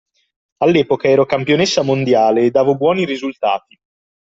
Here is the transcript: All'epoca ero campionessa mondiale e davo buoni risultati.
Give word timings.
All'epoca 0.63 1.09
ero 1.09 1.27
campionessa 1.27 1.83
mondiale 1.83 2.45
e 2.45 2.49
davo 2.49 2.75
buoni 2.75 3.05
risultati. 3.05 3.77